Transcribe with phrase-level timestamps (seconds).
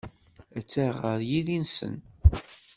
[0.57, 1.95] Atta ɣer yiri-nsen.